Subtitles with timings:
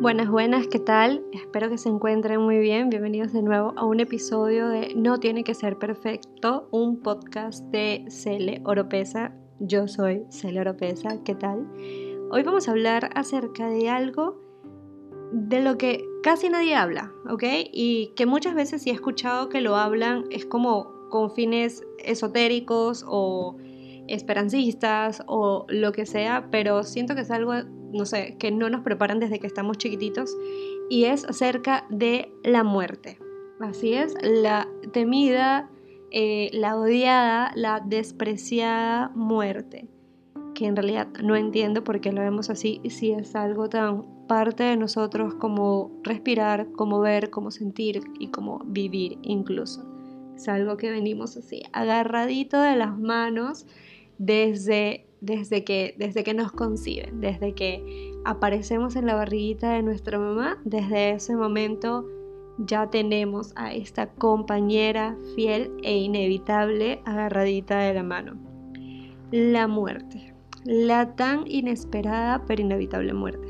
[0.00, 1.22] Buenas, buenas, ¿qué tal?
[1.30, 2.88] Espero que se encuentren muy bien.
[2.88, 8.06] Bienvenidos de nuevo a un episodio de No tiene que ser perfecto, un podcast de
[8.08, 9.34] Cele Oropesa.
[9.58, 11.70] Yo soy Cele Oropesa, ¿qué tal?
[12.30, 14.40] Hoy vamos a hablar acerca de algo
[15.32, 17.44] de lo que casi nadie habla, ¿ok?
[17.70, 23.04] Y que muchas veces si he escuchado que lo hablan es como con fines esotéricos
[23.06, 23.58] o
[24.08, 27.52] esperancistas o lo que sea, pero siento que es algo
[27.92, 30.36] no sé, que no nos preparan desde que estamos chiquititos
[30.88, 33.18] y es acerca de la muerte.
[33.60, 35.70] Así es, la temida,
[36.10, 39.86] eh, la odiada, la despreciada muerte,
[40.54, 44.62] que en realidad no entiendo por qué lo vemos así, si es algo tan parte
[44.62, 49.84] de nosotros como respirar, como ver, como sentir y como vivir incluso.
[50.34, 53.66] Es algo que venimos así, agarradito de las manos
[54.16, 60.18] desde desde que, desde que nos conciben, desde que aparecemos en la barriguita de nuestra
[60.18, 62.06] mamá, desde ese momento
[62.58, 68.36] ya tenemos a esta compañera fiel e inevitable agarradita de la mano.
[69.30, 73.48] La muerte, la tan inesperada pero inevitable muerte.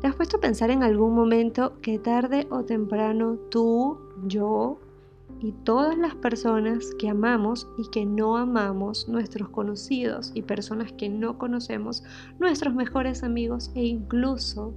[0.00, 4.78] ¿Te has puesto a pensar en algún momento que tarde o temprano tú, yo,
[5.40, 11.08] y todas las personas que amamos y que no amamos, nuestros conocidos y personas que
[11.08, 12.02] no conocemos,
[12.40, 14.74] nuestros mejores amigos e incluso,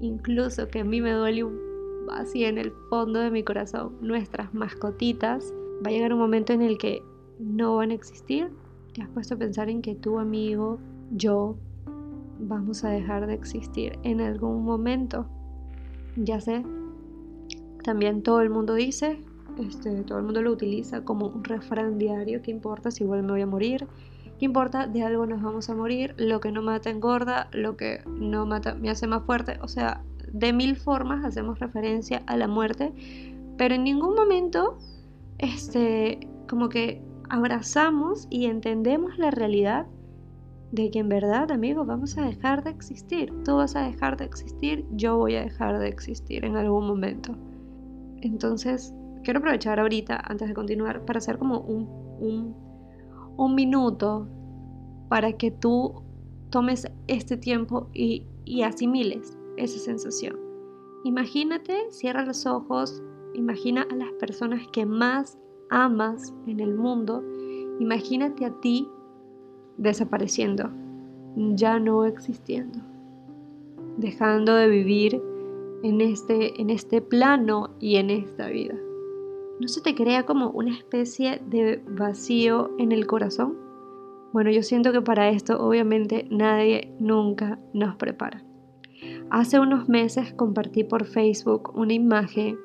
[0.00, 1.44] incluso que a mí me duele
[2.12, 5.52] así en el fondo de mi corazón, nuestras mascotitas,
[5.84, 7.02] va a llegar un momento en el que
[7.38, 8.48] no van a existir.
[8.94, 10.78] ¿Te has puesto a pensar en que tu amigo,
[11.10, 11.56] yo,
[12.38, 15.26] vamos a dejar de existir en algún momento?
[16.16, 16.64] Ya sé,
[17.82, 19.22] también todo el mundo dice,
[19.58, 23.32] este, todo el mundo lo utiliza como un refrán diario, ¿qué importa si igual me
[23.32, 23.86] voy a morir?
[24.38, 24.86] ¿Qué importa?
[24.86, 28.74] De algo nos vamos a morir, lo que no mata engorda, lo que no mata
[28.74, 32.92] me hace más fuerte, o sea, de mil formas hacemos referencia a la muerte,
[33.56, 34.78] pero en ningún momento,
[35.38, 39.86] este, como que abrazamos y entendemos la realidad
[40.72, 43.32] de que en verdad, amigo, vamos a dejar de existir.
[43.44, 47.34] Tú vas a dejar de existir, yo voy a dejar de existir en algún momento.
[48.20, 48.92] Entonces,
[49.26, 52.54] quiero aprovechar ahorita, antes de continuar, para hacer como un,
[53.36, 54.28] un, minuto
[55.08, 56.04] para que tú
[56.50, 60.36] tomes este tiempo y, y asimiles esa sensación.
[61.02, 63.02] Imagínate, cierra los ojos,
[63.34, 65.36] imagina a las personas que más
[65.70, 67.24] amas en el mundo,
[67.80, 68.88] imagínate a ti
[69.76, 70.70] desapareciendo,
[71.34, 72.78] ya no existiendo,
[73.96, 75.20] dejando de vivir
[75.82, 78.76] en este, en este plano y en esta vida.
[79.60, 83.56] ¿No se te crea como una especie de vacío en el corazón?
[84.32, 88.44] Bueno, yo siento que para esto obviamente nadie nunca nos prepara.
[89.30, 92.58] Hace unos meses compartí por Facebook una imagen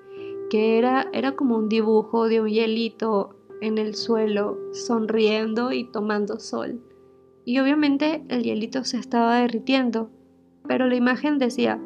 [0.50, 6.40] que era, era como un dibujo de un hielito en el suelo sonriendo y tomando
[6.40, 6.82] sol.
[7.46, 10.10] Y obviamente el hielito se estaba derritiendo,
[10.68, 11.82] pero la imagen decía,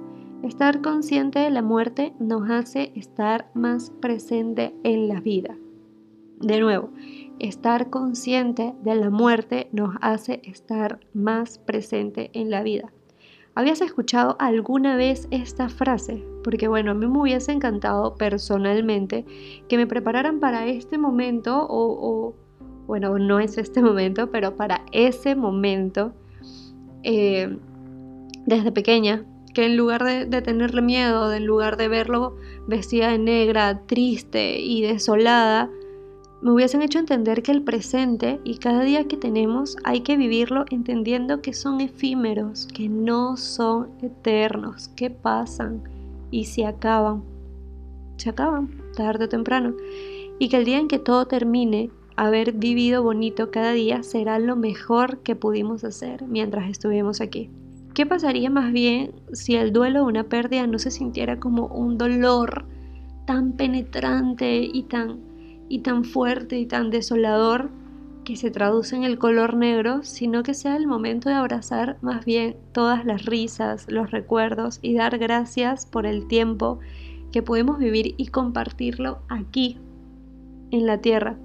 [0.45, 5.57] Estar consciente de la muerte nos hace estar más presente en la vida.
[6.39, 6.91] De nuevo,
[7.39, 12.93] estar consciente de la muerte nos hace estar más presente en la vida.
[13.55, 16.23] ¿Habías escuchado alguna vez esta frase?
[16.43, 19.25] Porque bueno, a mí me hubiese encantado personalmente
[19.67, 22.35] que me prepararan para este momento o,
[22.85, 26.13] bueno, no es este momento, pero para ese momento
[27.01, 27.57] eh,
[28.45, 32.35] desde pequeña que en lugar de, tenerle miedo, en lugar de verlo
[32.67, 35.71] vestida de negra, triste y desolada,
[36.41, 40.65] me hubiesen hecho entender que el presente y cada día que tenemos hay que vivirlo
[40.69, 45.81] entendiendo que son efímeros, que no son eternos, que pasan
[46.31, 47.23] y se acaban.
[48.17, 49.73] Se acaban, tarde o temprano.
[50.37, 54.57] Y que el día en que todo termine, haber vivido bonito cada día será lo
[54.57, 57.49] mejor que pudimos hacer mientras estuvimos aquí.
[57.95, 61.97] ¿Qué pasaría más bien si el duelo de una pérdida no se sintiera como un
[61.97, 62.65] dolor
[63.25, 65.21] tan penetrante y tan,
[65.69, 67.69] y tan fuerte y tan desolador
[68.25, 72.25] que se traduce en el color negro, sino que sea el momento de abrazar más
[72.25, 76.79] bien todas las risas, los recuerdos y dar gracias por el tiempo
[77.31, 79.77] que podemos vivir y compartirlo aquí,
[80.71, 81.37] en la tierra?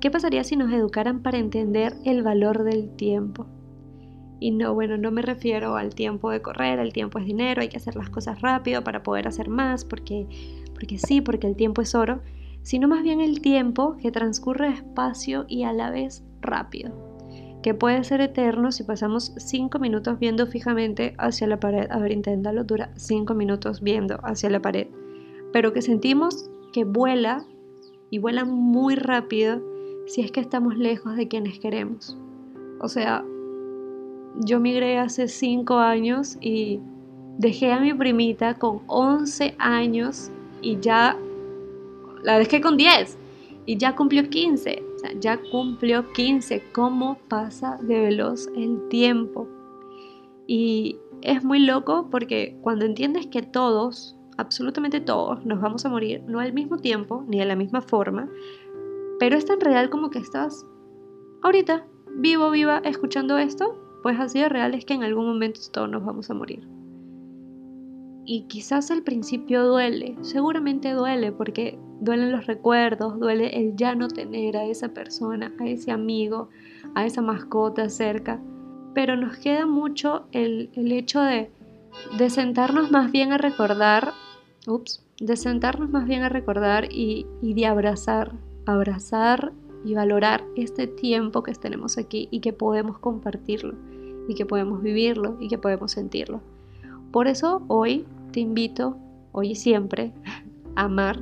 [0.00, 3.46] ¿Qué pasaría si nos educaran para entender el valor del tiempo?
[4.40, 7.68] Y no, bueno, no me refiero al tiempo de correr, el tiempo es dinero, hay
[7.68, 10.26] que hacer las cosas rápido para poder hacer más, porque,
[10.74, 12.20] porque sí, porque el tiempo es oro,
[12.62, 16.90] sino más bien el tiempo que transcurre despacio y a la vez rápido.
[17.62, 21.90] que puede ser eterno si pasamos 5 minutos viendo fijamente hacia la pared.
[21.90, 24.86] A ver, inténtalo, dura 5 minutos viendo hacia la pared.
[25.52, 27.44] Pero que sentimos que vuela
[28.08, 29.60] y vuela muy rápido
[30.06, 32.16] si es que estamos lejos de quienes queremos.
[32.80, 33.24] O sea,
[34.38, 36.80] yo migré hace 5 años y
[37.38, 40.30] dejé a mi primita con 11 años
[40.62, 41.16] y ya
[42.22, 43.16] la dejé con 10
[43.66, 44.82] y ya cumplió 15.
[44.82, 46.62] O ya cumplió 15.
[46.72, 49.48] ¿Cómo pasa de veloz el tiempo?
[50.46, 56.22] Y es muy loco porque cuando entiendes que todos, absolutamente todos, nos vamos a morir,
[56.26, 58.28] no al mismo tiempo ni de la misma forma,
[59.18, 60.66] pero es tan real como que estás
[61.42, 61.86] ahorita,
[62.16, 66.04] vivo, viva, escuchando esto, pues así de real es que en algún momento todos nos
[66.04, 66.66] vamos a morir.
[68.24, 74.08] Y quizás al principio duele, seguramente duele porque duelen los recuerdos, duele el ya no
[74.08, 76.48] tener a esa persona, a ese amigo,
[76.94, 78.40] a esa mascota cerca.
[78.94, 81.50] Pero nos queda mucho el, hecho de,
[82.18, 84.12] de sentarnos más bien a recordar,
[84.66, 88.32] ups, de sentarnos más bien a recordar y, y de abrazar,
[88.66, 89.52] abrazar
[89.84, 93.74] y valorar este tiempo que tenemos aquí y que podemos compartirlo
[94.28, 96.40] y que podemos vivirlo y que podemos sentirlo.
[97.12, 98.96] Por eso hoy te invito,
[99.32, 100.12] hoy y siempre,
[100.76, 101.20] a amar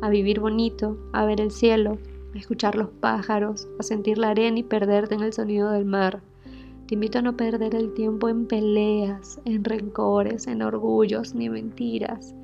[0.00, 1.98] a vivir bonito, a ver el cielo,
[2.34, 6.20] a escuchar los pájaros, a sentir la arena y perderte en el sonido del mar.
[6.86, 12.34] Te invito a no perder el tiempo en peleas, en rencores, en orgullos ni mentiras,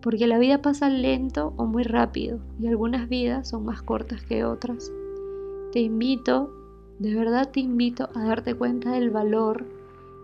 [0.00, 4.44] porque la vida pasa lento o muy rápido y algunas vidas son más cortas que
[4.44, 4.92] otras.
[5.72, 6.52] Te invito,
[6.98, 9.66] de verdad te invito a darte cuenta del valor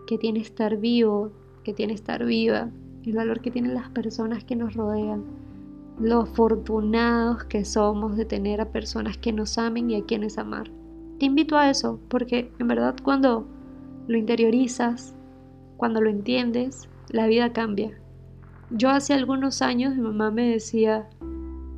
[0.07, 1.31] que tiene estar vivo,
[1.63, 2.69] que tiene estar viva,
[3.05, 5.23] el valor que tienen las personas que nos rodean
[5.99, 10.69] lo afortunados que somos de tener a personas que nos amen y a quienes amar.
[11.19, 13.47] Te invito a eso, porque en verdad cuando
[14.07, 15.15] lo interiorizas,
[15.77, 17.97] cuando lo entiendes, la vida cambia.
[18.71, 21.07] Yo hace algunos años mi mamá me decía,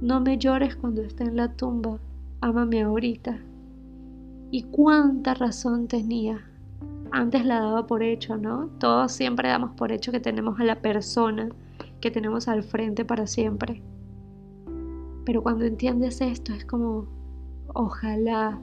[0.01, 1.99] no me llores cuando esté en la tumba,
[2.39, 3.39] ámame ahorita.
[4.51, 6.49] Y cuánta razón tenía.
[7.11, 8.69] Antes la daba por hecho, ¿no?
[8.79, 11.49] Todos siempre damos por hecho que tenemos a la persona
[11.99, 13.81] que tenemos al frente para siempre.
[15.25, 17.07] Pero cuando entiendes esto es como,
[17.73, 18.59] ojalá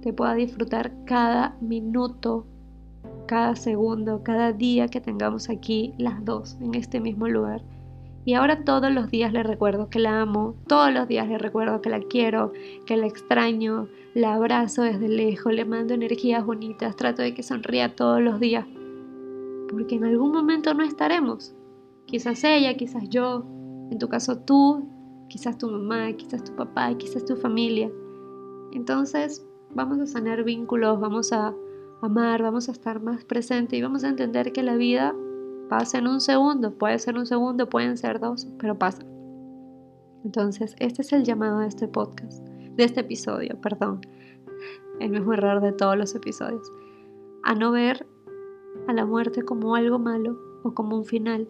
[0.00, 2.44] te pueda disfrutar cada minuto,
[3.26, 7.62] cada segundo, cada día que tengamos aquí las dos en este mismo lugar.
[8.24, 11.80] Y ahora todos los días le recuerdo que la amo, todos los días le recuerdo
[11.82, 12.52] que la quiero,
[12.86, 17.96] que la extraño, la abrazo desde lejos, le mando energías bonitas, trato de que sonría
[17.96, 18.64] todos los días.
[19.70, 21.54] Porque en algún momento no estaremos.
[22.06, 23.44] Quizás ella, quizás yo,
[23.90, 24.86] en tu caso tú,
[25.28, 27.90] quizás tu mamá, quizás tu papá, quizás tu familia.
[28.72, 29.44] Entonces
[29.74, 31.54] vamos a sanar vínculos, vamos a
[32.02, 35.14] amar, vamos a estar más presente y vamos a entender que la vida
[35.68, 39.02] pasa en un segundo, puede ser un segundo, pueden ser dos, pero pasa.
[40.24, 44.00] Entonces, este es el llamado de este podcast, de este episodio, perdón,
[45.00, 46.70] el mismo error de todos los episodios,
[47.42, 48.06] a no ver
[48.88, 51.48] a la muerte como algo malo o como un final,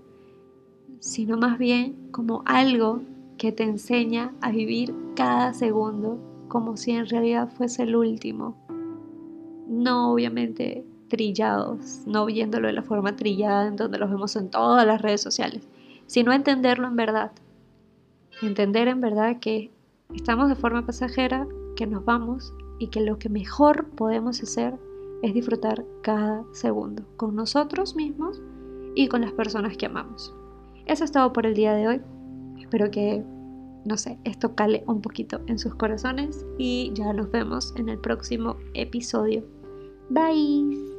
[1.00, 3.02] sino más bien como algo
[3.38, 6.19] que te enseña a vivir cada segundo
[6.49, 8.62] como si en realidad fuese el último.
[9.72, 14.87] No obviamente trillados, no viéndolo de la forma trillada en donde los vemos en todas
[14.87, 15.66] las redes sociales,
[16.06, 17.32] sino entenderlo en verdad.
[18.42, 19.70] Entender en verdad que
[20.14, 24.78] estamos de forma pasajera, que nos vamos y que lo que mejor podemos hacer
[25.23, 28.42] es disfrutar cada segundo con nosotros mismos
[28.94, 30.35] y con las personas que amamos.
[30.85, 32.00] Eso es todo por el día de hoy.
[32.61, 33.25] Espero que,
[33.87, 37.99] no sé, esto cale un poquito en sus corazones y ya nos vemos en el
[37.99, 39.62] próximo episodio.
[40.11, 40.91] Bye.